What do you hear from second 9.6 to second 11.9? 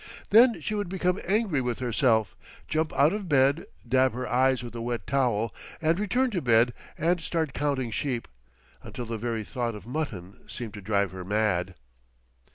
of mutton seemed to drive her mad.